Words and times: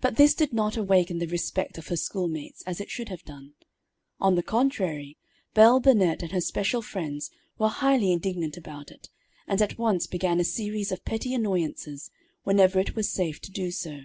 But 0.00 0.16
this 0.16 0.32
did 0.32 0.54
not 0.54 0.78
awaken 0.78 1.18
the 1.18 1.26
respect 1.26 1.76
of 1.76 1.88
her 1.88 1.96
schoolmates 1.96 2.62
as 2.62 2.80
it 2.80 2.88
should 2.88 3.10
have 3.10 3.22
done. 3.26 3.52
On 4.18 4.34
the 4.34 4.42
contrary, 4.42 5.18
Belle 5.52 5.82
Burnette 5.82 6.22
and 6.22 6.32
her 6.32 6.40
special 6.40 6.80
friends 6.80 7.30
were 7.58 7.68
highly 7.68 8.10
indignant 8.10 8.56
about 8.56 8.90
it, 8.90 9.10
and 9.46 9.60
at 9.60 9.76
once 9.76 10.06
began 10.06 10.40
a 10.40 10.44
series 10.44 10.90
of 10.92 11.04
petty 11.04 11.34
annoyances, 11.34 12.10
whenever 12.42 12.80
it 12.80 12.96
was 12.96 13.10
safe 13.12 13.38
to 13.42 13.50
do 13.52 13.70
so. 13.70 14.00